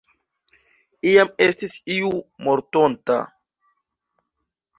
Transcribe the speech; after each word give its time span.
Iam 1.09 1.29
estis 1.47 1.75
iu 1.97 2.09
mortonta. 2.47 3.19